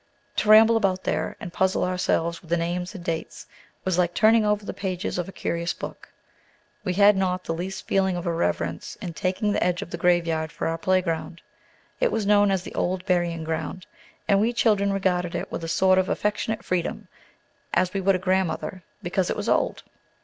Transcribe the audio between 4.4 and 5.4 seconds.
over the pages of a